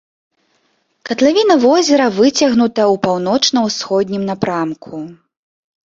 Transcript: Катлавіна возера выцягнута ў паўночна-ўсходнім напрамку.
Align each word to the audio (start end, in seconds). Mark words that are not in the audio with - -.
Катлавіна 1.09 1.57
возера 1.65 2.07
выцягнута 2.21 2.81
ў 2.93 3.05
паўночна-ўсходнім 3.07 4.23
напрамку. 4.35 5.09